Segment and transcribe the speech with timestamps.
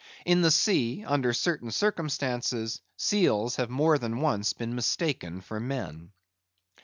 [0.25, 6.11] In the sea, under certain circumstances, seals have more than once been mistaken for men.